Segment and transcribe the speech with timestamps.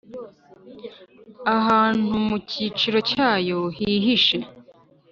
[1.57, 4.37] ahantu mu gicucu cyayo hihishe;